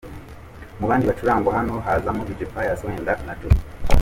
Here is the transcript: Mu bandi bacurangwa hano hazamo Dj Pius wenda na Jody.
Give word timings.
Mu 0.79 0.85
bandi 0.89 1.05
bacurangwa 1.09 1.49
hano 1.57 1.73
hazamo 1.85 2.21
Dj 2.27 2.39
Pius 2.53 2.81
wenda 2.85 3.13
na 3.27 3.33
Jody. 3.39 3.61